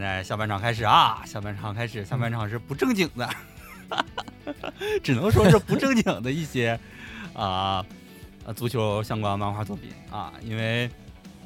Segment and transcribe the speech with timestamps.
[0.00, 3.28] 在下半场开始啊，下半场开始，下半场是不正经的，
[5.02, 6.78] 只能说是不正经的一些
[7.34, 7.84] 啊
[8.44, 10.90] 呃足球相关漫画作品啊，因为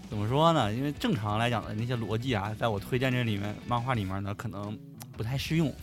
[0.08, 0.72] 怎么说呢？
[0.72, 4.78] 因为正常来讲的那些逻辑啊，在我推荐这里面漫画里面呢，可能
[5.16, 5.74] 不太适用。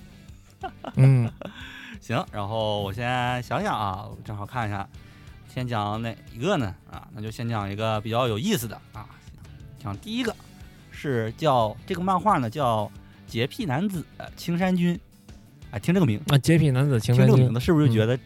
[0.95, 1.29] 嗯，
[1.99, 4.87] 行，然后我先想想啊，我正好看一下，
[5.53, 6.73] 先讲哪一个呢？
[6.89, 9.05] 啊，那就先讲一个比较有意思的啊，
[9.83, 10.33] 讲第一个
[11.01, 12.85] 是叫这个漫画呢叫
[13.25, 14.05] 《洁癖男子
[14.35, 14.95] 青山君》，
[15.71, 18.17] 哎，听这个名，啊，洁癖男子青山君听这个名字，是不是就觉得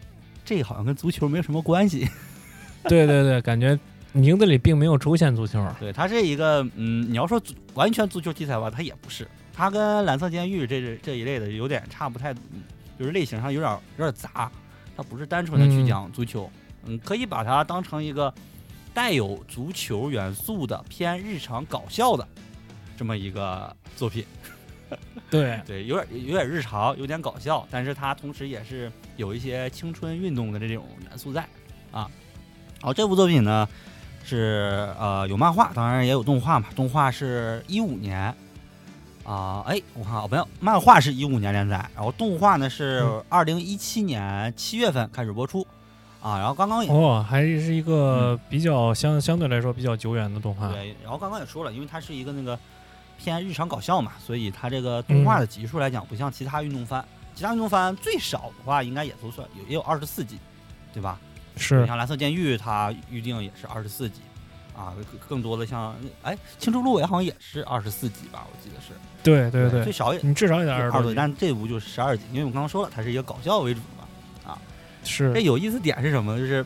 [0.44, 2.06] 这好像跟足球没有什么关系？
[2.84, 3.78] 对对对，感觉
[4.12, 5.66] 名字里并没有出现足球。
[5.80, 12.62] 对，它是一个嗯，你要说足完全足球题材吧，它也不是，它跟蓝色监狱这这一类的有点差不太，嗯
[12.98, 14.50] 就是类型上有点有点杂，
[14.94, 16.50] 它不是单纯的去嗯讲足球，
[16.84, 18.32] 嗯，可以把它当成一个
[18.94, 22.26] 带有足球元素的偏日常搞笑的
[22.96, 24.24] 这么一个作品。
[25.30, 31.42] 对， 对，有点有点日常，有点搞笑，但是它同时也是有一些青春运动的这种元素在
[31.90, 32.08] 啊。
[32.80, 33.68] 然后这部作品呢
[34.24, 36.68] 是呃有漫画，当然也有动画嘛。
[36.76, 38.32] 动画是一五年
[39.24, 45.66] 啊，哎，我看啊，没有，漫画是一五年连载，然后动画呢是嗯二零一七年七月份开始播出
[46.22, 46.38] 啊。
[46.38, 50.68] 然后刚刚也哦，还是一个比较相相对来说比较久远的动画。
[50.70, 52.56] 对，然后刚刚也说了，因为它是一个那个
[53.18, 60.38] 偏日常搞笑嘛，所以它这个动画的集数来讲，不像其他运动番，其他运动番最少的话应该也都算有也有二十四集，
[60.92, 61.18] 对吧？
[61.54, 64.20] 你是，像蓝色监狱，它预定也是二十四集，
[64.76, 68.92] 啊，更更多的像哎，青春芦苇好像也是二十四集吧，我记得是。
[69.22, 71.14] 对对对，最少也你至少也得二十多集。
[71.14, 74.52] 但这部就是十二集，因为我刚刚说了，它是一个搞笑为主的嘛。
[74.52, 74.58] 啊
[75.02, 76.38] 是，有意思点是什么？
[76.38, 76.64] 就是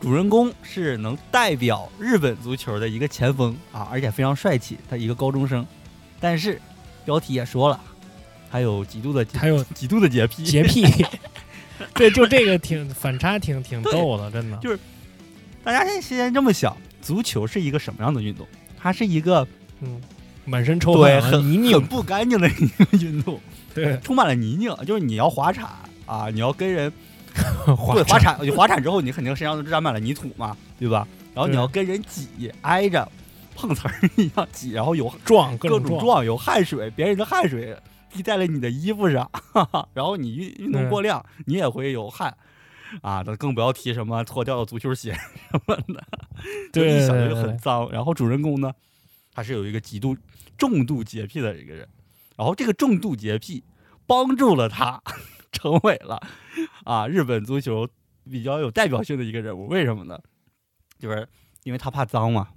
[0.00, 5.66] 主人公是能代表日本足球的一个前锋啊，而且非常帅气，他一个高中生，
[6.20, 6.60] 但是
[7.04, 7.80] 标题也说了，
[8.50, 10.44] 还有极度的还有极度的洁癖。
[10.44, 10.84] 洁癖。
[11.94, 14.56] 对，就这个挺反差挺挺对逗的，真的。
[14.58, 14.78] 就是
[15.62, 18.46] 大家现在这么想，足球是一个什么样的运动？
[18.76, 19.46] 它是一个
[19.80, 20.00] 嗯，
[20.44, 21.86] 满身臭对汗啊，泥很很泞。
[21.86, 23.40] 不干净的一个 运动，
[23.74, 24.74] 对，充满了泥泞。
[24.84, 25.68] 就是你要滑铲
[26.04, 26.92] 啊，你要跟人
[27.76, 31.06] 滑对滑铲，滑铲之后你肯定身上都沾满了泥土嘛，对吧？
[31.32, 33.08] 然后你要跟人挤，挨着
[33.58, 36.24] 碰瓷儿一样挤，然后有撞各各种撞。
[36.24, 37.76] 有汗水，别人的汗水
[38.12, 42.36] 滴在了你的衣服上，哈 哈然后你运运动过量，你也会有汗。
[43.02, 46.02] 啊，那更不要提什么脱掉的足球鞋什么的，
[46.72, 47.90] 就对一想就对对对很脏。
[47.90, 48.72] 然后主人公呢，
[49.34, 50.16] 他是有一个极度
[50.56, 51.86] 重度洁癖的一个人，
[52.36, 53.64] 然后这个重度洁癖
[54.06, 55.02] 帮助了他
[55.52, 56.18] 成为了
[56.84, 57.86] 啊日本足球
[58.30, 59.66] 比较有代表性的一个人物。
[59.66, 60.18] 为什么呢？
[60.98, 61.28] 就是
[61.64, 62.48] 因为他怕脏嘛，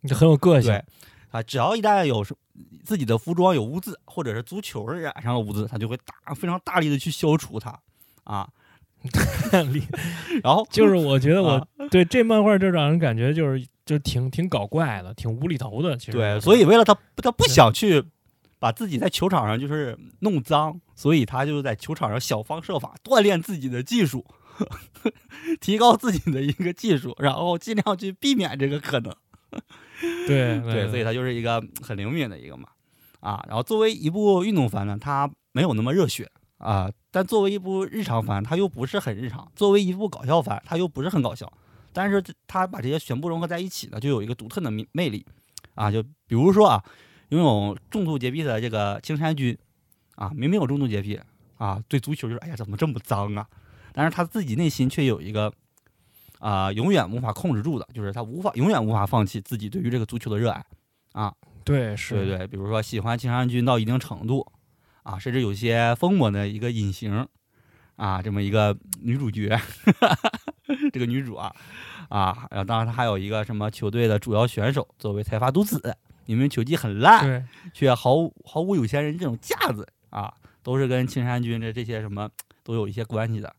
[0.00, 0.84] 你很有个性对。
[1.30, 2.36] 啊，只要一旦有什
[2.84, 7.78] 自己的服装有污渍，或者是足球染上了污渍，他就会大非常大力的去消除它
[8.24, 8.46] 啊。
[10.44, 15.96] 然后就是我觉得我啊对这漫画就让人感觉就是就挺挺搞怪的，挺无厘头的。
[15.96, 18.04] 其实对，所以为了他他不想去
[18.58, 24.24] 把自己在球场上就是弄脏，所以他就在球场上想方设法锻炼自己的技术，
[25.60, 29.16] 提高自己的一个技术，然后尽量去避免这个可能。
[30.26, 32.68] 对对，所以它就是一个很灵敏的一个嘛，
[33.20, 41.52] 啊，然后作为一部运动番呢，它没有那么热血啊，但作为一部日常番，它又不是很日常；作为一部搞笑番，它又不是很搞笑。
[41.92, 45.24] 但是它把这些全部融合在一起呢，就有一个独特的魅魅力
[45.74, 46.82] 啊，就比如说啊，
[47.28, 49.56] 拥有重度洁癖的这个青山君
[50.16, 51.20] 啊，明明有重度洁癖
[51.58, 53.46] 啊，对足球就是哎呀怎么这么脏啊，
[53.92, 55.52] 但是他自己内心却有一个。
[56.42, 60.64] 啊、永远无法控制住的，就是他无法永远无法放弃自己对于这个足球的热爱
[61.12, 61.32] 啊，
[61.62, 64.44] 对是，对对，比如说喜欢青山君到一定程度
[65.04, 67.28] 啊，甚至有些疯魔的一个隐形
[67.94, 69.56] 啊，这么一个女主角，
[70.92, 71.54] 这个女主啊
[72.08, 75.96] 啊，然后当然她还有一个什么球队的主要选手作为财阀独子，
[76.26, 80.34] 明明球技很烂，却毫无毫无有钱人这种架子啊，
[80.64, 82.28] 都是跟青山君的这些什么
[82.64, 83.54] 都有一些关系的。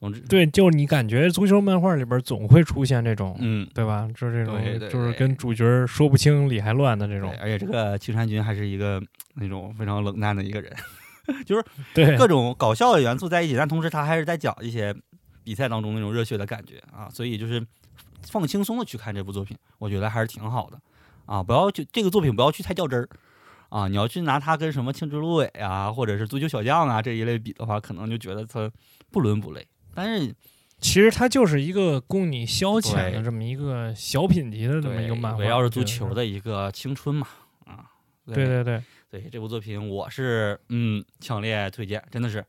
[0.00, 4.08] 总之，对，就是你感觉足球漫画里边总会出现这种，嗯，对吧？
[4.14, 9.00] 就是这种，对对就是跟主角说不清理还乱的这种，而且这个青山君还是一个
[9.34, 10.74] 那种非常冷淡的一个人，
[11.44, 11.62] 就是
[11.94, 14.94] 对各种搞笑的元素在一起，但同时他还是在讲一些
[15.44, 17.62] 比赛当中那种热血的感觉啊，所以就是
[18.22, 20.80] 放轻松的去看这部作品，我觉得还是挺好的
[21.26, 23.06] 啊，不要去这个作品不要去太较真儿
[23.68, 28.70] 啊，你要去拿它跟什么青之芦苇啊，或者是足球小将啊这一类比的话，可能就觉得它
[29.12, 29.64] 不伦不类，
[29.94, 30.34] 但是
[30.80, 35.84] 其实它就是一个供你消遣的这么一个小品级的这么一个漫画，围绕着足。
[35.84, 37.26] 球的一个青春嘛
[37.66, 37.84] 啊，
[38.26, 42.44] 对对对，对这部作品，我是嗯强烈推荐，真的是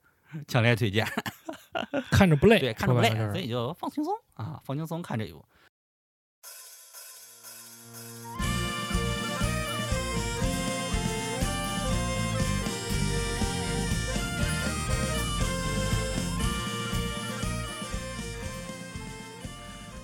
[0.47, 1.05] 强烈推荐。
[2.11, 5.43] 看着不累，对，看着不累，所以就放轻松啊，放轻松看这一部。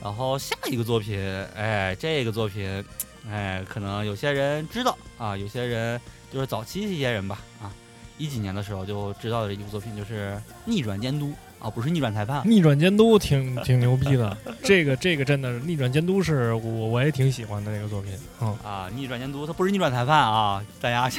[0.01, 1.19] 然后下一个作品，
[1.55, 2.83] 哎，这个作品，
[3.29, 5.99] 哎，可能有些人知道啊，有些人
[6.31, 7.71] 就是早期一些人吧，啊，
[8.17, 11.27] 一几年的时候就知道的一部作品就是《逆转监督》
[11.59, 21.09] 啊，不是逆转裁判，逆转监督挺挺牛逼的，这个这个真的是逆转监督是我我也挺喜欢的那个作品，嗯，啊，逆转监督它不是逆转裁判啊，大家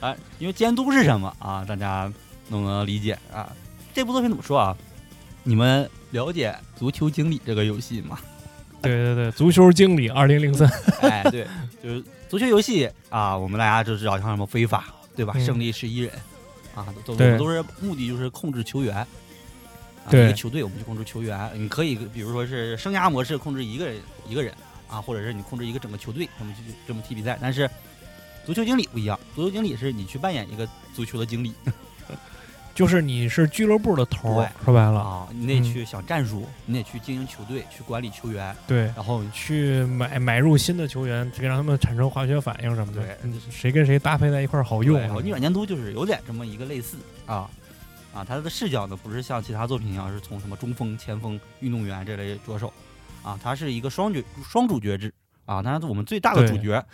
[0.00, 1.64] 啊， 因为监督是什么啊？
[1.64, 2.12] 大家
[2.48, 3.50] 能不能理解啊？
[3.94, 4.76] 这部作品怎么说啊？
[5.42, 8.18] 你们了解《足球经理》这个游戏吗？
[8.82, 10.68] 对对对，足球经理二零零三，
[11.00, 11.46] 哎，对，
[11.82, 14.84] 就是足球游戏啊，我们大家就知道像什么非法，
[15.16, 15.32] 对吧？
[15.36, 16.12] 嗯胜利十一人
[16.74, 18.96] 啊，都都都是目的就是控制球员。
[18.96, 19.08] 啊，
[20.08, 24.54] 对一个球队我们去控制球员，你可以比如说是生涯模式控制一个人一个人
[24.88, 27.36] 啊，或者是你控制一个整个球队这么去这么踢比赛。
[27.42, 27.68] 但是
[28.44, 31.52] 足球经理不一样，足球经理是你去扮演一个足球的经理
[32.76, 43.00] 就是你是俱乐部的头儿，说白了，啊，你得嗯去想战术，你得去经营球队，去管理球员，对，然后去买买入新的球员，这个让他们产生化学反应什么的。
[43.02, 47.48] 对，嗯谁跟谁搭配在一块儿好用逆转监督就是有点这么一个类似啊。
[48.12, 52.70] 啊，他的视角呢不是像其他作品一样是从什么中锋、前锋、运动员这类着手。
[53.22, 55.10] 啊，他是一个双角双主角制
[55.46, 55.62] 啊。
[55.62, 56.84] 当然，我们最大的主角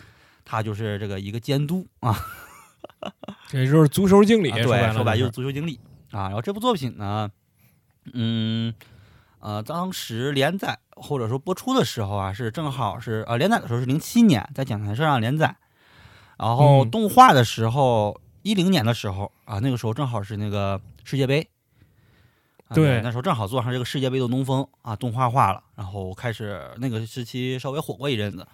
[0.45, 2.17] 他就是这个一个监督啊，
[3.53, 5.31] 也就是足球经理，啊说白对，了就说白就是。
[5.31, 5.79] 足球经理。
[6.11, 6.23] 啊。
[6.23, 7.29] 然后这部作品呢，
[8.13, 8.73] 嗯。
[9.39, 15.53] 呃，当时连载或者说播出的时候啊，是正好是呃连载的时候是零七年在讲台社上连载，
[16.37, 16.89] 然后嗯。
[16.89, 21.45] 动画的时候一零年的时候啊，那个时候正好是那个世界杯，
[22.69, 23.01] 啊对。
[23.01, 28.47] 那时候正好坐上这个世界杯的东风啊，动画化了，然后开始那个时期稍微火过一阵子，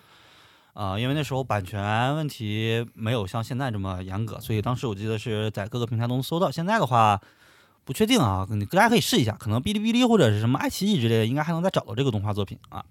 [0.74, 6.50] 啊、因为那时候版权问题没有像现在这么严格，所以当时我记得是在各个平台都能搜到。
[6.50, 7.19] 现在的话
[7.83, 12.86] 不确定啊，你大家可以试一下，可能哔哩哔哩或者是什么爱奇艺之类的，应该还能再找到这个动画作品啊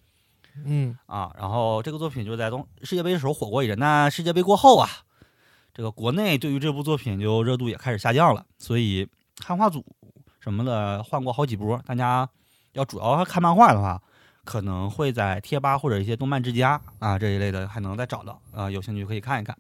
[0.65, 1.31] 嗯，啊。
[1.39, 4.89] 然后这个作品就在东世界杯的时候火过一阵，那世界杯过后啊，
[5.73, 9.09] 这个国内对于这部作品就热度也开始下降了，所以
[9.43, 9.85] 汉化组
[10.41, 11.81] 什么的换过好几波。
[11.87, 12.29] 大家
[12.73, 14.03] 要主要看漫画的话，
[14.49, 19.55] 可能会在贴吧或者一些动漫之家啊这一类的还能再找到啊，有兴趣可以看一看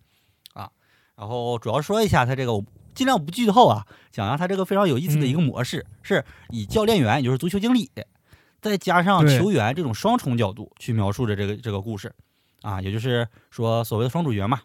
[0.54, 0.70] 啊。
[1.14, 2.64] 然后主要说一下它这个，我
[2.94, 7.90] 尽量不剧透啊，讲一下它这个非常有意思的一个模式，是以教练员，也就是足球经理，
[8.62, 12.10] 再加上球员这种双重角度去描述着这个这个故事
[12.62, 14.62] 啊，也就是说所谓的双主角嘛，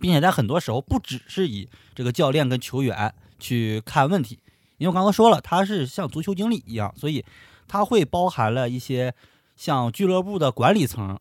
[0.00, 4.40] 并且在很多时候不只是以这个教练跟球员去看问题，
[4.78, 7.22] 因为我刚刚说了，他是像足球经理一样，所以
[7.68, 9.14] 它会包含了一些
[9.56, 11.18] 像俱乐部的管理层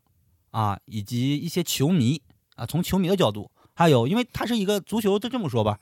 [0.51, 2.21] 啊，以及一些球迷
[2.55, 5.79] 啊，从球迷的角度，还有因为它是一个足球，就这么说吧，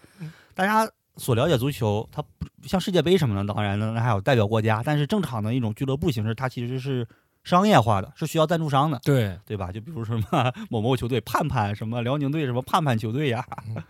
[0.54, 7.08] 大家所了解足球，它不像世界杯什么的，当然呢还有代表国家，但是正常的一种俱乐部形式，它其实是
[7.44, 9.00] 商业化的，是需要赞助商的。
[9.04, 9.72] 对，对吧？
[9.72, 13.46] 就比如说什么 某某球队盼盼，什么辽宁队什么盼盼球队呀，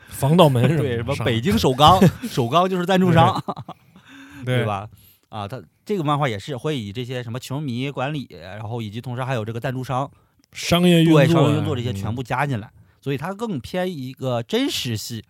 [0.08, 3.42] 防盗门什么 对，什么北京首钢，首钢就是赞助商，
[4.44, 4.66] 对对？
[4.66, 4.90] 吧？
[5.30, 10.10] 啊，他这个漫画也是会以这些什么球迷管理，然后以及同时还有这个赞助商，
[10.52, 12.72] 商业运作，对商业运作这些嗯全部加进来，
[13.02, 15.24] 所以它更偏一个真实系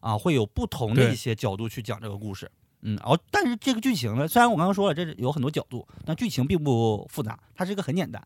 [0.00, 2.50] 啊，会有不同的一些角度去讲这个故事。
[2.82, 8.22] 嗯，然后但是这个剧情呢，虽然我刚刚说了这是有很多角度，但剧情并不复杂，它是一个很简单，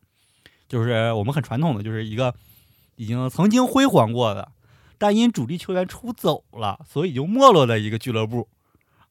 [0.67, 2.35] 就是我们很传统的，就是一个
[2.97, 4.51] 已经曾经辉煌过的，
[4.97, 8.49] 但因主力球员出走了，所以就没落的一个俱乐部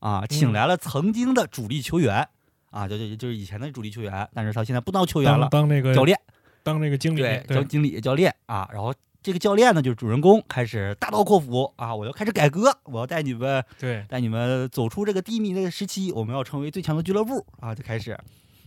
[0.00, 2.28] 啊，请嗯来了曾经的主力球员。
[2.70, 6.18] 啊，就就就是以前的主力球员，但是他现在不当球员了，当那个教练，
[6.62, 18.18] 当那个经理，当经理教练啊，然后这个教练呢，就是主人公，开始大刀阔斧啊，我要开始改革，我要带你们对带你们走出这个低迷的时期，我们要成为最强的俱乐部啊，就开始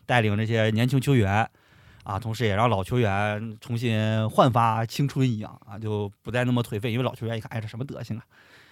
[0.05, 1.49] 带领这些年轻球员
[2.03, 8.23] 啊，同时也让老球员重新焕发青春一样啊，就不再那么颓废，因为老球员一看，哎，这什么德行啊，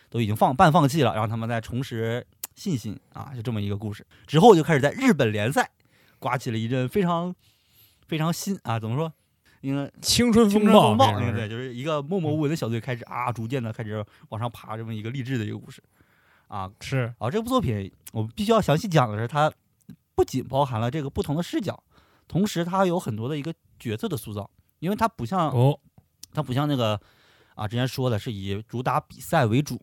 [0.10, 2.24] 都已经放半放弃了，让他们再重拾
[2.62, 4.06] 信心啊，就这么一个故事。
[4.28, 5.68] 之后就开始在日本联赛
[6.20, 7.34] 刮起了一阵非常
[8.08, 9.12] 非常新啊，怎么说？
[9.62, 15.82] 应该青春风暴，风暴，这是对，就是一个默默无闻的小队开始啊，逐渐的开始往上爬，这么一个励志的一个故事
[16.50, 16.72] 啊。
[16.82, 19.52] 是啊这部作品，我们必须要详细讲的是，它
[20.14, 21.84] 不仅包含了这个不同的视角，
[22.28, 25.80] 同时它有很多的一个角色的塑造，因为它不像哦，
[26.32, 27.02] 它不像那个
[27.56, 29.82] 啊，之前说的是以主打比赛为主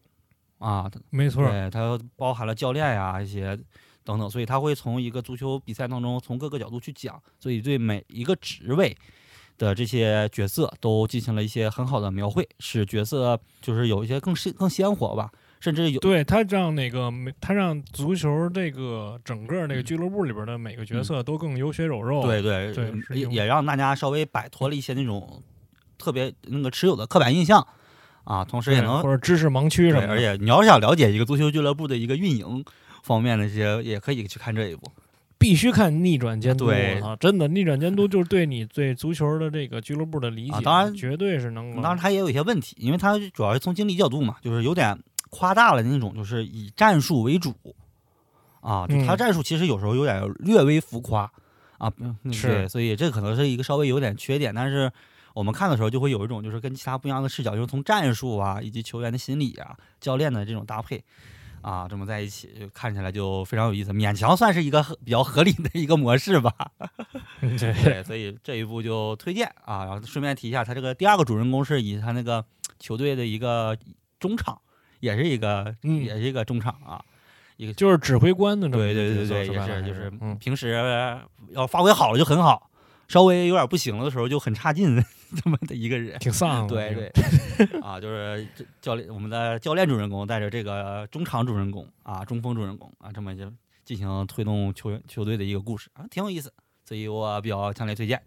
[0.58, 3.56] 啊，没错，对，它包含了教练呀一些
[4.04, 8.96] 等等，所以他会从一个足球比赛当中从各个角度去讲，所以对每一个职位
[9.56, 22.22] 的这些角色都进行了一些很好的描绘，使角色就是有一些更鲜更鲜活吧，甚至有对他让那个每他让足球这个整个那个嗯俱乐部里边的每个角色都更有血有肉。
[22.22, 25.42] 对对对也也让大家稍微摆脱了一些那种
[25.98, 27.66] 特别那个持有的刻板印象
[28.28, 30.08] 啊，同时，也能或者知识盲区什，么的。
[30.08, 32.62] 而且你要是想了解一个足球俱乐部的一个运营
[33.02, 34.82] 方面的一些，也可以去看这一部。
[35.38, 41.80] 必须看逆转监督，对我操，真的逆转监督就是对你对足球的这个俱乐部的理解，啊当然绝对是能够。
[41.80, 44.98] 当然，它也有一些问题，因为它主要是从经理角度嘛，就是有点
[45.30, 47.54] 夸大了那种，就是以战术为主
[48.60, 51.22] 啊，就它嗯战术其实有时候有点略微浮夸
[51.78, 54.92] 啊，嗯是对，所以这可能是一个稍微有点缺点，但是。
[55.34, 61.02] 我们看的时候就会有一种就是跟其他不一样的视角，就是从战术啊，以及球员的心理啊、教练的这种搭配
[61.60, 66.52] 啊，这么在一起，就看起来就非常有意思，勉强算是一个比较合理的一个模式吧。
[67.40, 69.84] 对对，所以这一部就推荐啊。
[69.84, 72.44] 然后顺便提一下，他这个第二个主人公是以他那个
[72.78, 73.76] 球队的一个
[74.18, 74.60] 中场，
[75.00, 77.04] 也是一个，嗯也是一个中场啊。
[77.56, 80.70] 一个就是指挥官的对对对对，也是就是嗯，平时
[81.50, 82.70] 要发挥好了就很好，
[83.08, 85.02] 稍微有点不行了的时候就很差劲
[85.42, 86.18] 这么的一个人。
[86.18, 86.74] 挺丧的。
[86.74, 87.12] 对
[87.56, 88.46] 对， 啊，就是
[88.80, 93.50] 教练，我们的教练主人公带着这个中场主人公啊，中锋主人公啊，这么就
[93.84, 96.52] 进行推动球员球队的一个故事啊，挺有意思，
[96.84, 98.22] 所以我比较强烈推荐。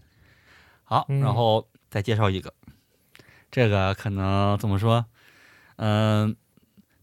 [0.84, 2.54] 好，嗯然后再介绍一个，
[3.50, 5.06] 这个可能怎么说？
[5.78, 6.36] 嗯、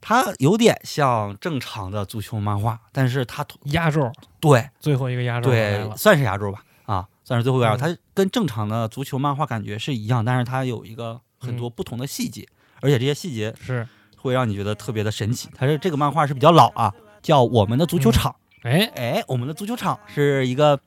[0.00, 5.96] 它有点像正常的足球漫画，但是它压轴，对最后一个压轴来对了。
[5.96, 7.76] 算是压轴吧，啊，算是最后一压轴。
[7.76, 12.48] 嗯它跟正常的足球漫画感觉是一样，但是它有一个很多不同的细节，
[12.80, 15.50] 而且这些细节是，会让你觉得特别的神奇。
[15.54, 16.92] 它是这个漫画是比较老啊，
[17.22, 18.32] 叫《我们的足球场》。
[18.68, 20.80] 哎，哎，我们的足球场是一个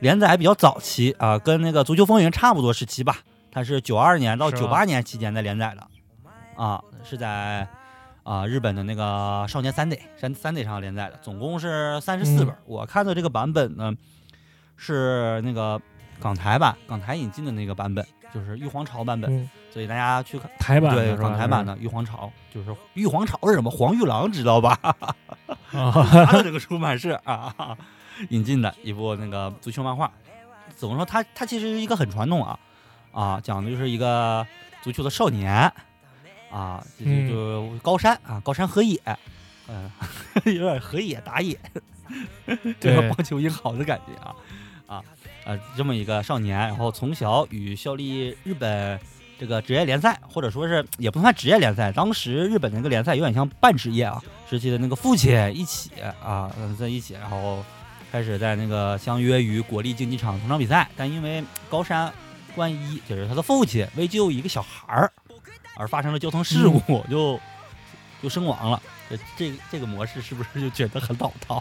[0.00, 3.18] 连载比较早期啊，跟那个《足球风云》差不多时期吧。
[3.50, 5.86] 它是九二年到九八年期间在连载的，
[6.56, 7.68] 啊，是在
[8.22, 12.56] 啊日本的那个少年 Sunday 三 Sunday 上连载的，总共是三十四嗯本。
[12.64, 13.92] 我看的这个版本呢
[14.76, 15.80] 是那个
[16.20, 20.50] 港台版，港台引进的那个版本，就是玉皇朝版本，嗯，所以大家去看。
[20.58, 23.70] 台版对港台版的玉皇朝，就是玉皇朝是什么？
[23.70, 24.78] 黄玉郎知道吧？
[25.72, 25.90] 啊，
[26.26, 27.76] 他的这个出版社啊
[28.30, 30.10] 引进的一部那个足球漫画。
[30.76, 31.04] 怎么说？
[31.04, 32.58] 它它其实是一个很传统啊
[33.12, 34.46] 啊，讲的就是一个
[34.82, 35.52] 足球的少年
[36.50, 39.00] 啊，就嗯就就高山啊，高山和野，
[39.68, 39.90] 嗯、
[40.46, 41.58] 有点和野打野，
[42.46, 42.54] 这
[42.94, 44.36] 个对棒球英豪的感觉啊啊
[45.44, 48.98] 呃，这么一个少年，然后从小与效力日本。
[49.36, 55.90] 这个职业联赛，或者说是也不算职业联赛，当时日本那个联赛有点像半职业啊，时期的那个父亲一起
[56.22, 57.62] 啊，呃在一起，然后
[58.12, 62.10] 开始在那个相约于国立竞技场同场比赛，但因为高山
[62.54, 65.12] 冠一就是他的父亲为救一个小孩儿
[65.76, 67.38] 而发生了交通事故，就
[68.22, 68.80] 就身亡了。
[69.10, 71.60] 这这个这个模式是不是就觉得很老套？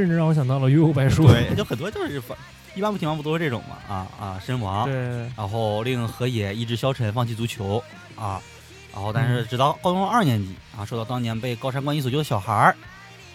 [0.00, 1.24] 甚至让我想到了《幽游白书》。
[1.28, 2.36] 对，就很多就是反
[2.74, 3.94] 一般情况不都是这种嘛？
[3.94, 4.94] 啊啊，身亡，对，
[5.36, 7.82] 然后令河野意志消沉，放弃足球
[8.16, 8.40] 啊。
[8.94, 12.76] 然后，但是直到高中二年级啊，受到当年被高山冠一所救的小孩儿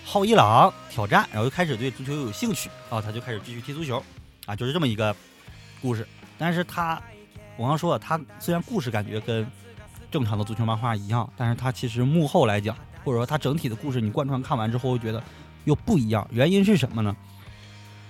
[0.06, 4.02] 浩一郎挑战，然后就开始对足球有兴趣啊，他就开始继续踢足球
[4.46, 5.16] 啊，就是这么一个
[5.82, 6.08] 故事。
[6.38, 7.02] 但是他，
[7.58, 9.46] 我刚说了，他虽然故事感觉跟
[10.12, 15.22] 正常的足球漫画一样，但是他其实幕后来讲，或者说他整体的故事，你贯穿看完之后，会觉得
[15.68, 16.26] 又不一样。
[16.32, 17.16] 原因是什么呢？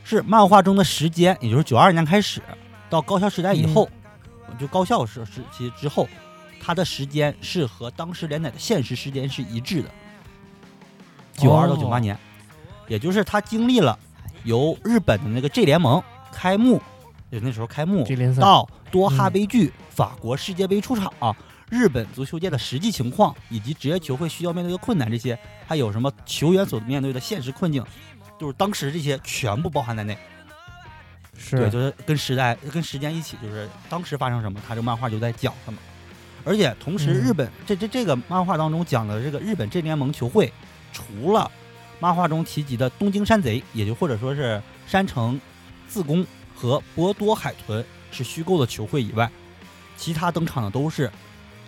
[0.03, 2.41] 是漫画中的时间，也就是九二年开始
[2.89, 3.89] 到高校时代以后，
[4.57, 6.07] 就高校时时期之后，
[6.61, 9.89] 它的时间是和当时连载的现实时间是一致的，
[11.33, 12.17] 九二到九八哦年，
[12.87, 13.97] 也就是他经历了
[14.43, 16.81] 由日本的那个 J 联盟开幕，
[17.31, 18.07] 就那时候开幕
[18.39, 19.33] 到多哈嗯。
[19.33, 21.11] 杯剧、法国世界杯出场、
[21.69, 27.83] 日本足球界的实际情况，以及职业球会需要面对的困难，这些还有什么球员所面对的现实困境，
[28.39, 30.17] 就是当时这些全部包含在内。
[31.51, 35.79] 对，是就是跟时代、跟时间一起，就是当时发生什么，他这漫画就在讲什么。
[36.43, 40.51] 而且同时，嗯日本、这这这个漫画当中讲的这个日本 J 联盟球会，
[40.93, 41.51] 除了
[41.99, 45.39] 漫画中提及的东京山贼，也就或者说是山城
[45.89, 49.29] 自宫和博多海豚是虚构的球会以外，
[49.97, 51.11] 其他登场的都是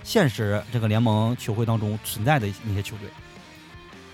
[0.03, 3.07] 现实这个联盟球会当中存在的那些球队，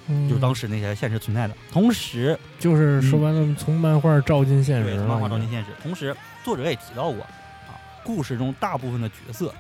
[0.08, 1.56] 嗯就是当时时那些现实存在的。
[1.72, 5.08] 同时，就是说白了，从漫画照进现实对，了。
[5.08, 5.72] 漫画照进现实。
[5.82, 9.54] 同时，作者也提到过啊，故事中大部分的角色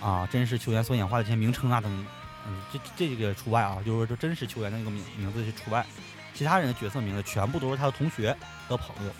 [0.00, 2.06] 啊，真实球员所演化的这些名称啊等，
[2.46, 5.84] 嗯，这这个除外啊，就是说这真实球员的那个名名字是除外，
[6.34, 9.12] 其他人的角色名字全部都是他的同学和朋友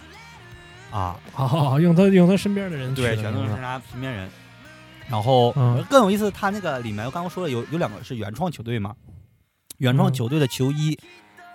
[0.97, 4.29] 啊，哦，用他用他身边的人取对，的全都是他身边人。
[5.09, 5.85] 然后、嗯。
[5.91, 8.95] 更有意思，他那个里面我刚刚说了有有两个是原创球队嘛，
[9.79, 10.99] 原创嗯球队的球衣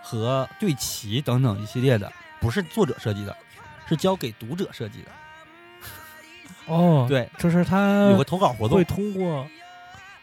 [0.04, 3.36] 和队旗等等一系列的，不是作者设计的，
[3.88, 5.08] 是交给读者设计的。
[6.68, 8.78] 哦，， 对，就是他有个投稿活动。
[8.78, 9.46] 会，通过。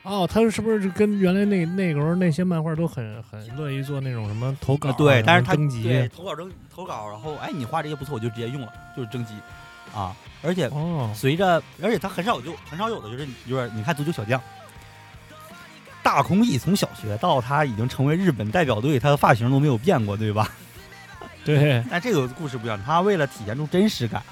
[0.02, 5.82] 哦，他是不是跟原来那那个时候那些漫画都很很乐意做那种什么投稿对，但是他征集？
[5.82, 9.32] 对投稿征投稿，然后哎你画这些不错，我就直接用了，就是征集
[9.94, 14.40] 啊，而且哦，随着，而且他很少有就很少有的就是就是你看足球小将，
[16.02, 20.50] 大空翼从小学到他已经成为日本代表队，他的发型都没有变过，对吧？
[21.44, 24.22] 对， 但这个故事不一样，他为了体现出真实感，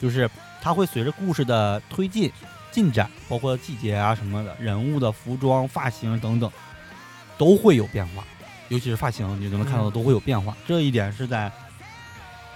[0.00, 0.28] 就是
[0.62, 2.32] 他会随着故事的推进
[2.70, 6.50] 进展，包括季节啊什么的，人物的服装、发型等等，
[7.36, 8.24] 都会有变化。
[8.68, 10.56] 尤其是发型，你就能看到嗯都会有变化。
[10.66, 11.50] 这一点是在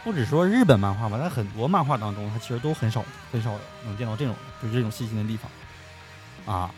[0.04, 3.54] 不只说日本漫画吧，在很多漫画当中，它其实都很少很少
[3.84, 6.70] 能见到这种就是这种细心的地方啊。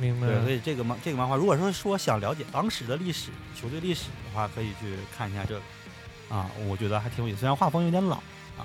[0.00, 5.60] 明白对，所以这个漫这个漫画，如果说说想了解当时的历史、球队历史的话，可以去看一下这个
[6.34, 7.40] 啊，我觉得还挺有意思。
[7.40, 8.16] 虽然画风有点老
[8.56, 8.62] 啊，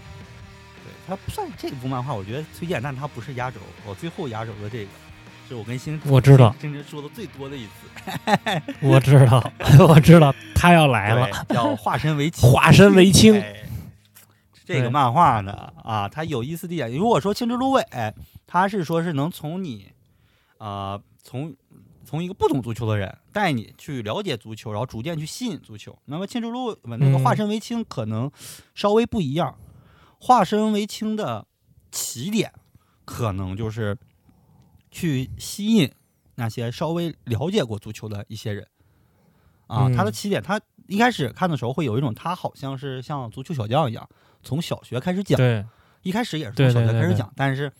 [0.83, 3.59] 对，它不算这部漫画，我觉得推荐，但它不是压轴。
[3.85, 4.91] 我最后压轴的这个，
[5.49, 9.51] 是我跟星我知道，甚至说的最多的一次，我知道，
[9.87, 12.51] 我知道他要来了，对，叫化身为 青。
[12.51, 13.55] 化身为青，哎
[14.65, 15.51] 这个漫画呢，
[15.83, 17.83] 啊，它有意思的点，如果说青之芦苇，
[18.47, 19.91] 它是说是能从你，
[20.57, 21.55] 呃，从
[22.05, 25.97] 从一个不懂足球的人带你去了解足球，然后逐渐去吸引足球。
[26.05, 28.31] 那么青之芦苇那个嗯化身为青可能
[28.73, 29.57] 稍微不一样，
[30.19, 31.45] 化身为青的
[31.91, 32.53] 起点
[33.05, 33.97] 可能就是
[34.91, 35.91] 去吸引
[36.35, 38.67] 那些稍微了解过足球的一些人。
[39.67, 40.13] 啊，他的嗯。
[40.13, 44.07] 起点，他一开始看的时候会有一种，他好像是像足球小将一样，
[44.43, 45.65] 从小学开始讲，对，
[46.01, 47.71] 一开始也是从小学开始讲，但是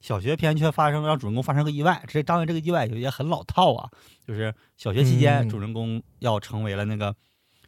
[0.00, 3.88] 小学篇却发生了让主人公发生个意外，这当然这个意外有些很老套啊，
[4.26, 5.48] 就是小学期间嗯。
[5.48, 7.14] 主人公要成为了那个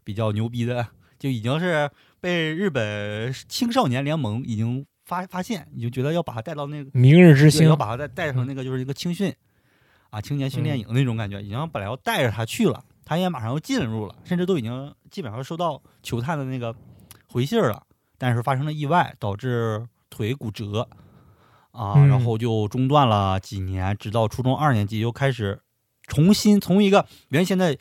[0.05, 0.87] 比较牛逼的，
[1.18, 9.35] 就已经是被日本青少年联盟已经发发现，你就觉得要把他带到那个明日之，星要，把他带带上那个就是一个青训
[10.11, 10.81] 啊青年训练嗯。
[10.81, 16.75] 营那种感觉，已经本来要带着他去了，他也马上要进入了，甚至都已经基本上收到球探的那个
[17.29, 17.86] 回信儿了，
[18.18, 20.88] 但是发生了意外，导致腿骨折。
[21.72, 22.09] 啊，嗯。
[22.09, 25.61] 然后就中断了几年，直到初中二年级又开始
[26.07, 27.76] 重新从一个原先的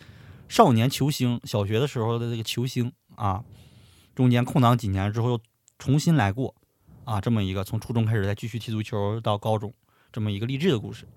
[0.50, 3.44] 少年球星，小学的时候的这个球星啊，
[4.14, 5.40] 中间空档几年之后又
[5.80, 6.54] 重新来过。
[7.06, 9.74] 啊，这么一个从初中开始再继续踢足球到高中
[10.12, 11.08] 这么一个励志的故事。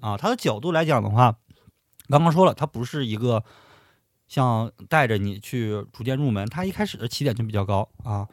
[0.00, 0.16] 啊。
[0.16, 1.36] 他的角度来讲的话，
[2.08, 3.44] 刚刚说了，他不是一个
[4.26, 8.26] 像带着你去逐渐入门，他一开始的起点就比较高啊，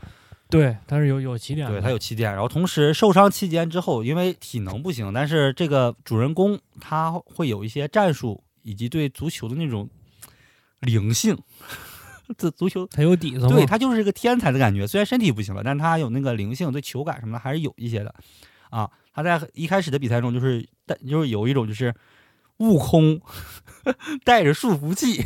[0.51, 9.89] 对，他是有有起点的，对他有起点，然后同时受伤期间之后，因为体能不行，但是这个主人公他会有一些战术以及对足球的那种
[10.81, 11.37] 灵性。
[12.37, 18.13] 这足球他有底子嘛，对他就是一个天才的感觉，虽然身体不行了，但他有那个灵性，对球感什么的还是有一些的
[18.69, 18.89] 啊。
[19.13, 21.93] 他在一开始的比赛中就是但，就是有一种就是
[22.61, 23.19] 悟空
[24.23, 25.25] 带着束缚器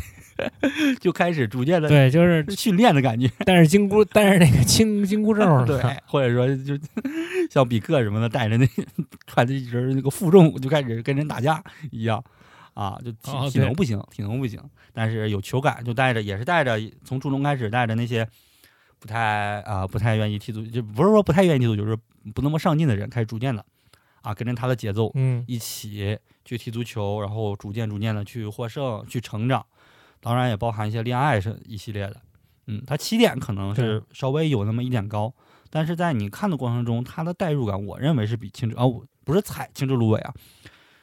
[1.00, 6.78] 就开始逐渐的对，就是训练的感觉，但是金箍，但是那个金金箍咒，对，或者说就
[7.50, 8.68] 像比克什么的带着那
[9.26, 12.22] 穿着一身那个负重就开始跟人打架一样
[12.74, 14.60] 啊，就体、哦体能不行，体能不行，
[14.92, 18.26] 但是有球感，就带着也是带着从初中开始带着那些
[18.98, 21.96] 不太啊、不太愿意踢足，就不是说不太愿意踢足球，就是
[22.34, 23.64] 不那么上进的人开始逐渐的
[24.26, 29.64] 啊跟着他的节奏嗯，一起去踢足球，然后逐渐逐渐的去获胜、去成长，
[30.20, 32.20] 当然也包含一些恋爱是一系列的。
[32.66, 35.32] 嗯，他起点可能是稍微有那么一点高，
[35.70, 40.34] 但是在你看的过程中，他的代入感，我认为是比青之啊，我不是踩青之芦苇啊，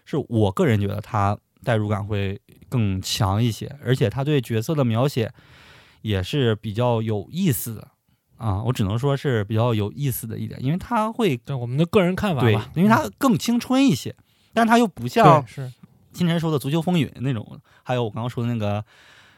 [0.03, 5.31] 是我个人觉得他代入感会更强一些，而且他对角色的描写
[6.01, 7.87] 也是比较有意思的
[8.43, 14.13] 啊，我只能说是比较有意思的一点，因为它会对我们的个人看法对吧，，因为它更青春一些，
[14.53, 15.71] 但它又不像是
[16.11, 18.83] 金晨说的《足球风云》那种，还有我刚刚说的那个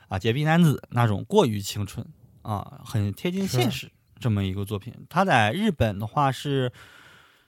[0.08, 2.04] 啊《洁癖男子》那种过于青春
[2.42, 4.92] 啊，很贴近现实这么一个作品。
[5.08, 6.72] 它在日本的话是，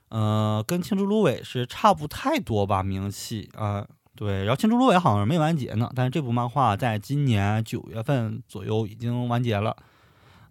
[0.09, 3.87] 呃，跟《青竹芦苇》是差不太多吧，名气啊。
[4.15, 9.75] 对，然后《青竹芦苇》好像没完结呢，但是这部漫画在今年九月份左右已经完结了，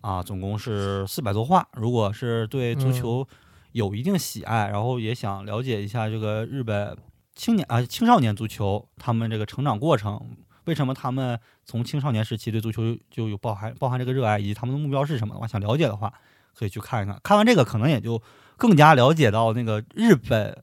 [0.07, 1.67] 啊，总共是四百多话。
[1.73, 3.29] 如果是对足嗯球
[3.73, 6.97] 有一定喜爱，然后也想了解一下这个日本
[7.35, 16.13] 青年啊、青少年足球他们这个成长过程，为什么他们从青少年时期对足球就有包含包含这个热爱，以及他们的目标是什么的话，想了解的话，
[16.55, 17.19] 可以去看一看。
[17.25, 18.23] 看完这个，可能也就
[18.57, 20.63] 更加了解到那个日本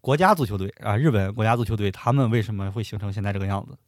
[0.00, 3.78] 国家足球队啊，日本国家足球队他们为什么会形成现在这个样子，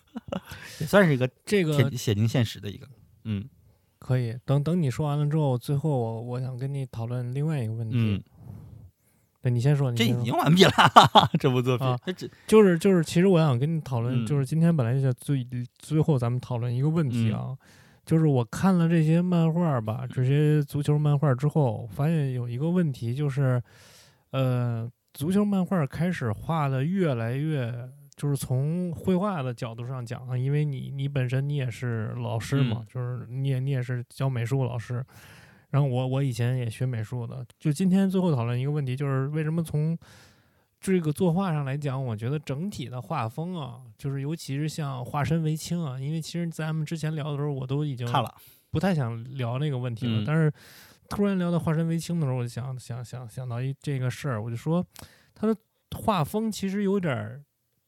[0.80, 2.88] 也算是一个这个写写进现实的一个，
[3.24, 3.46] 嗯
[4.02, 4.36] 可以。
[4.44, 7.96] 等等你说完了之后，最后我我想跟你讨论另外一个问题。
[7.96, 8.22] 嗯，
[9.40, 10.72] 对你先说，你这已经完毕了，
[11.38, 15.46] 这部作品啊，这就是就是，其实我想跟你讨论，嗯就是今天本来就想最
[15.78, 17.56] 最后咱们讨论一个问题啊，
[18.04, 23.62] 就是我看了这些漫画吧，这些足球漫画之后，发现有一个问题，就是
[24.32, 27.72] 呃，足球漫画开始画的越来越。
[28.14, 32.86] 就是从绘画的角度上讲啊，因为你你本身你也是老师嘛，嗯。
[32.86, 35.04] 就是你也你也是教美术老师，
[35.70, 39.98] 然后我我以前也学美术的，就今天最后讨论一个问题，就是为什么从
[40.80, 48.34] 这个作画上来讲，我觉得整体的画风啊，就是尤其是像化身为青啊，因为其实咱们之前聊的时候，我都已经看了，
[48.70, 50.24] 不太想聊那个问题了，嗯。
[50.26, 50.52] 但是
[51.08, 54.84] 突然聊到化身为青的时候，我就想想想想到一这个事儿，我就说
[55.34, 55.56] 他的
[55.96, 57.42] 画风其实有点儿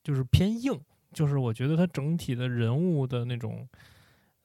[0.05, 0.79] 就是偏硬，
[1.13, 3.69] 就是我觉得他整体的人物的那种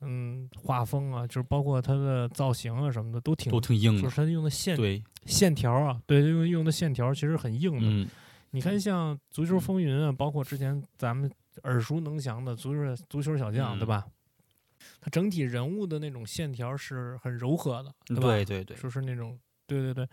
[0.01, 7.81] 嗯画风啊，就是包括他的造型啊什么的都挺都挺硬的，就是他用的线对，线条啊，对，用用的线条其实很硬的。
[7.83, 8.09] 嗯
[8.51, 11.31] 你看，像《足球风云》啊，包括之前咱们
[11.65, 14.07] 耳熟能详的足球足球小将，嗯对吧？
[14.99, 18.23] 它整体人物的那种线条是很柔和的，对吧？
[18.23, 20.07] 对对对，就是那种，对对对。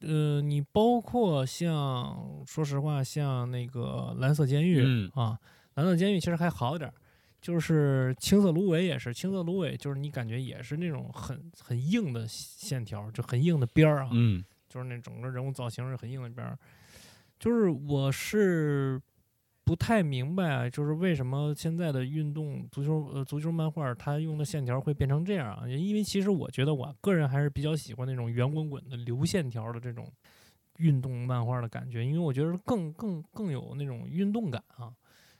[0.00, 5.38] 呃，你包括像，说实话，像那个蓝色监狱、嗯啊，
[5.74, 6.94] 蓝色监狱其实还好点儿，
[7.40, 16.58] 就是青色芦苇也是，青色芦苇就是你感觉也是那种很很硬的线条，就很硬的边儿啊，嗯就是那整个人物造型是很硬的边儿。
[17.38, 19.00] 就是我是
[19.70, 25.68] 不太明白啊，就是为什么现在的运动足球呃足球漫画它用的线条会变成这样啊？
[25.68, 30.12] 因为其实我觉得我个人还是比较喜欢那种圆滚滚的流线条的这种
[30.78, 34.92] 运动漫画的感觉，因为我觉得更更更有那种运动感啊。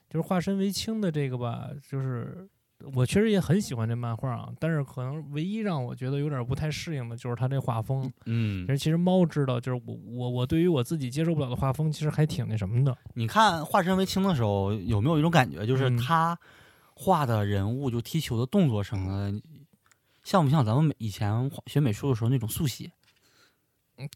[0.09, 2.49] 就是化身为青的这个吧，就是
[2.95, 8.11] 我确实也很喜欢这漫画啊，但是可能唯一让我觉得有点不太适应的就是它这画风。
[8.27, 12.97] 嗯其，实其实猫知道，就是我我我对于我自己接受不了的画风，其实还挺那什么的。
[13.15, 16.39] 你看化身为青的时候，有没有一种感觉，就是嗯他
[16.95, 19.43] 画的人物就踢球的动作什么的，
[20.23, 22.91] 像不像咱们以前学美术的时候那种速写？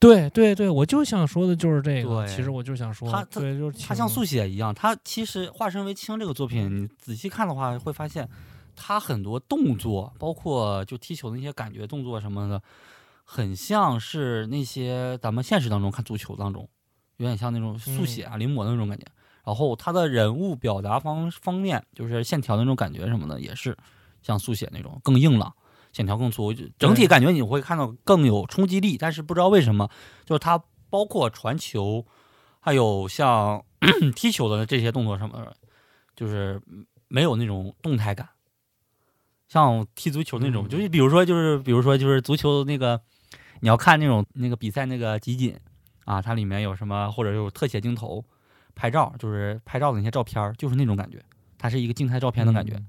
[0.00, 2.26] 对对对，我就想说的就是这个。
[2.26, 8.26] 其实我就想说，他他对，就是挺它像速写一样，它其实化身为青这个作品，你仔细看的话，会发现
[8.76, 12.62] 它很多动作，包括就踢球的那些感觉动作什么的，
[13.24, 16.68] 很像是那些咱们现实当中看足球当中，
[17.16, 19.04] 有点像那种速写啊、临摹的那种感觉。
[19.44, 23.76] 然后他的人物表达方方面，就是线条那种感觉什么的，也是
[24.22, 25.54] 像速写那种更硬朗，
[25.92, 28.96] 线条更粗，就整体感觉你会看到更有冲击力。
[28.96, 29.90] 但是不知道为什么，
[30.24, 32.06] 就是他包括传球，
[32.58, 33.62] 还有像
[34.16, 35.54] 踢球的这些动作什么的，
[36.16, 36.58] 就是
[37.08, 38.26] 没有那种动态感。
[39.54, 43.00] 像踢足球那种，嗯就是比如说，就是比如说，就是足球那个，
[43.60, 45.56] 你要看那种那个比赛那个集锦
[46.06, 48.24] 啊，它里面有什么，或者有特写镜头
[48.74, 51.22] 拍照，就是拍照的那些照片，就是那种感觉，
[51.56, 52.86] 它是一个静态照片的感觉、嗯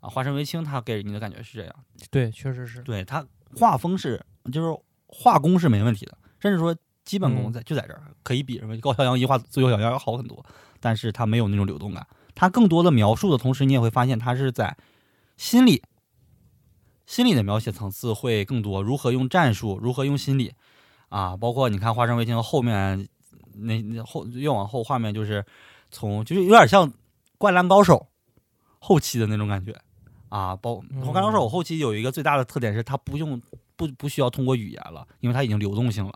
[0.00, 0.08] 啊。
[0.08, 1.74] 化身为青，它给你的感觉是这样，
[2.10, 2.80] 对，确实是。
[2.82, 3.22] 对它
[3.54, 4.74] 画风是就是
[5.06, 10.42] 画工是没问题的，甚至说基本功嗯在、就在这儿，可以比什么高桥阳一画足球小将要好很多，
[10.80, 14.74] 但是他没有那种流动感，他更多的描述的同时，你也会发现他是在
[15.36, 15.82] 心理。
[17.10, 20.54] 心理的描写层次会更多，如何用战术，如何用心理，
[21.08, 23.08] 啊，包括你看《化生卫星》后面
[23.54, 25.44] 那那后越往后画面就是
[25.90, 26.88] 从就是有点像
[27.36, 28.06] 《灌篮高手》
[28.78, 29.74] 后期的那种感觉。
[30.28, 33.42] 啊，包嗯《灌篮高手》后期有一个最大的特点是它不用
[33.74, 36.14] 不不需要通过语言了，因为它已经流动性了，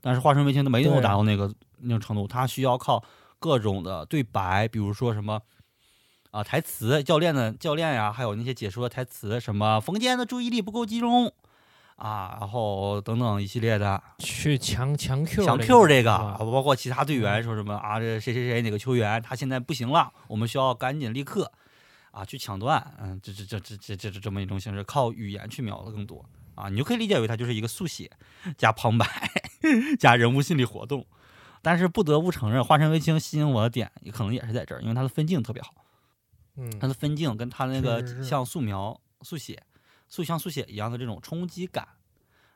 [0.00, 1.00] 但是《化生卫星》都没有对。
[1.00, 3.00] 达到那个那种程度，它需要靠
[3.38, 5.40] 各种的对白，比如说什么。
[6.34, 11.32] 啊台词教练的教练呀还有那些解说的台词什么冯坚的注意力不够集中
[11.94, 14.02] 啊然后等等一系列的。
[14.18, 21.52] 去强强 q 强 q 这个啊包括其他队员说什么啊这谁谁谁哪个球员他现在不行了我们需要赶紧立刻
[22.10, 26.24] 啊去抢断嗯这这这这这这这么一种形式靠语言去描的更多
[26.56, 28.10] 啊你就可以理解为它就是一个速写
[28.58, 29.06] 加旁白
[30.00, 31.06] 加人物心理活动。
[31.62, 35.72] 但是不得不承认化身为青吸引我的点也可能也是在这儿因为它的分镜特别好
[36.56, 39.62] 嗯，它的分镜跟它那个像素描、速写、
[40.08, 41.88] 速像速写一样的这种冲击感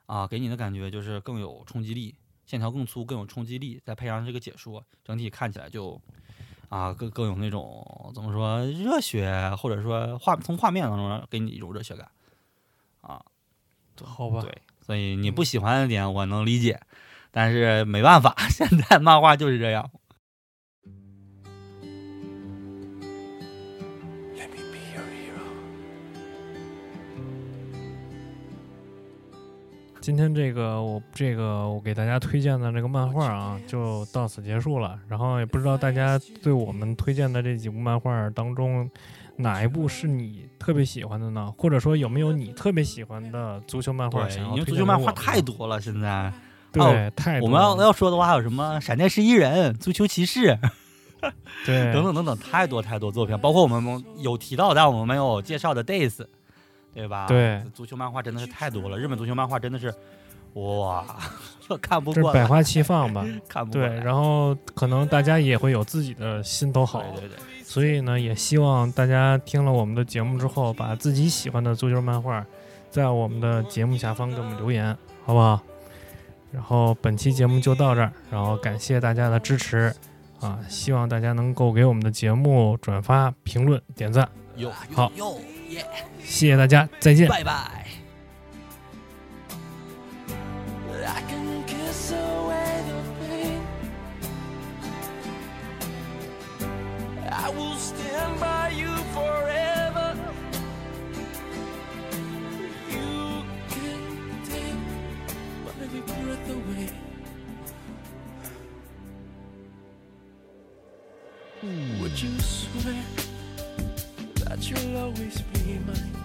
[0.05, 2.15] 啊，给你的感觉就是更有冲击力。
[2.45, 6.01] 线条更粗，更有冲击力，再配上这个解说，整体看起来就
[6.67, 12.09] 啊更更有那种怎么说热血，或者说画从画面当中给你一种热血感
[13.01, 13.23] 啊。
[14.03, 16.81] 好吧，对，所以你不喜欢的点我能理解，
[17.29, 19.91] 但是没办法， 现在漫画就是这样。
[30.09, 34.97] 今天这个我这个我给大家推荐的这个漫画啊，就到此结束了。
[35.07, 38.89] 然后也不知道大家对我们推荐的这几部漫画当中，
[39.35, 41.53] 哪一部是你特别喜欢的呢？
[41.55, 46.33] 或者说有没有你特别喜欢的足球漫画对，想要因为足球漫画太多了，现在。
[46.71, 48.81] 对、哦太多我们要要说的话还有什么？
[48.81, 50.57] 闪电十一人、足球骑士。
[51.67, 51.93] 对。
[51.93, 56.25] 等等等等，太多太多作品，包括我们有提到但我们没有介绍的 Days，
[56.93, 57.27] 对吧？
[57.27, 59.93] 对，足球漫画真的是太多了，日本足球漫画真的是
[60.53, 61.05] 哇，
[61.81, 63.25] 看不这百花齐放吧。
[63.47, 72.45] 看不过对，然后可能大家也会有自己的心头好，对对对，所以呢，也希望大家听了我们的节目之后，把自己喜欢的足球漫画，
[72.89, 75.61] 在我们的节目下方给我们留言，好不好？
[76.51, 79.93] 然后本期节目就到这儿，然后感谢大家的支持
[80.39, 80.57] 啊！
[80.67, 85.37] 希望大家能够给我们的节目转发、评论、点赞，有好有
[85.68, 85.84] 耶，
[86.22, 87.28] 谢谢大家，再见。
[87.28, 87.86] 拜拜。
[91.06, 93.60] I can kiss away the pain.
[97.30, 100.16] I will stand by you forever.
[102.90, 104.00] You can
[104.44, 104.78] take
[105.64, 106.88] my breath away.
[112.00, 112.94] Would you swear
[114.59, 116.15] That you'll always be mine?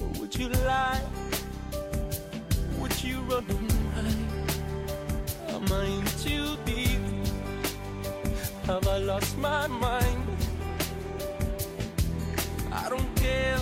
[0.00, 1.00] Or would you lie?
[2.78, 4.16] Would you run away?
[5.48, 7.00] Am I in too deep?
[8.64, 10.26] Have I lost my mind?
[12.72, 13.58] I don't care,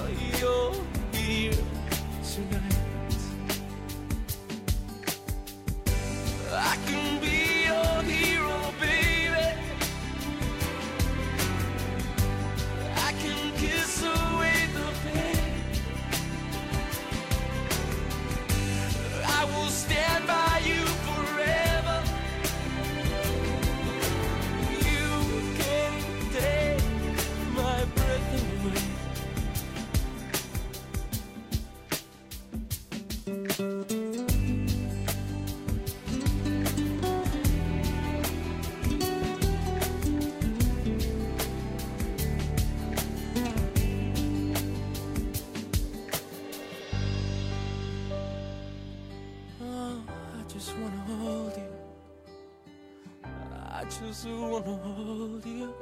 [54.22, 55.72] just wanna hold you.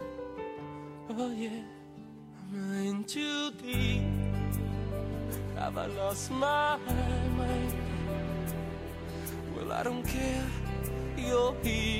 [1.10, 1.62] Oh yeah,
[2.52, 4.02] I'm in too deep.
[5.56, 6.78] Have I lost my
[7.36, 7.74] mind?
[9.56, 10.44] Well, I don't care.
[11.16, 11.97] You're here